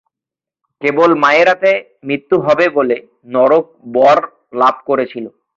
কেবল 0.81 1.09
মায়ের 1.23 1.47
হাতে 1.51 1.71
মৃত্যু 2.03 2.35
হবে 2.45 2.65
বলে 2.77 2.97
নরক 3.33 3.65
বর 3.95 4.17
লাভ 4.61 4.75
করেছিল। 4.89 5.25